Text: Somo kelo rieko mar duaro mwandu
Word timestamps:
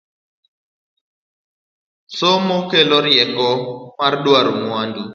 Somo 2.17 2.57
kelo 2.69 2.97
rieko 3.05 3.49
mar 3.97 4.13
duaro 4.23 4.51
mwandu 4.61 5.01